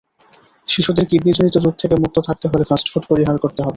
[0.67, 3.69] শিশুদের কিডনিজনিত রোগ থেকে মুক্ত থাকতে হলে ফাস্ট ফুড পরিহার করতে হবে।